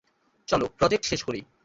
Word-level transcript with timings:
চল 0.47 0.61
প্রজেক্ট 0.77 1.03
শেষ 1.05 1.21
করি। 1.23 1.39